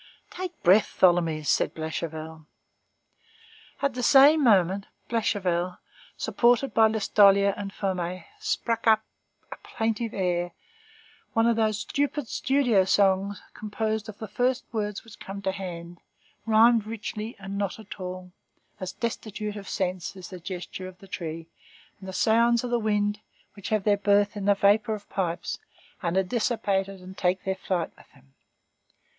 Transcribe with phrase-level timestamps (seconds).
[0.31, 2.47] "Take breath, Tholomyès," said Blachevelle.
[3.83, 5.77] At the same moment Blachevelle,
[6.17, 9.03] supported by Listolier and Fameuil, struck up
[9.41, 10.53] to a plaintive air,
[11.33, 11.81] one of those
[12.23, 15.99] studio songs composed of the first words which come to hand,
[16.47, 18.31] rhymed richly and not at all,
[18.79, 21.45] as destitute of sense as the gesture of the tree
[21.99, 23.19] and the sound of the wind,
[23.53, 25.59] which have their birth in the vapor of pipes,
[26.01, 28.33] and are dissipated and take their flight with them.